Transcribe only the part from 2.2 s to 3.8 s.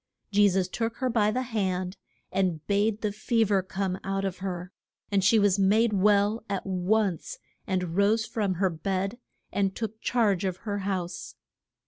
and bade the fe ver